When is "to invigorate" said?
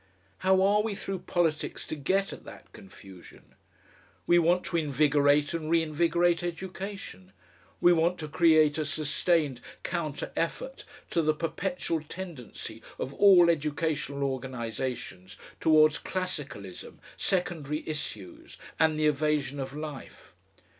4.63-5.53